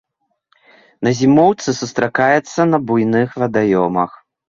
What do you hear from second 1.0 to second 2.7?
На зімоўцы сустракаецца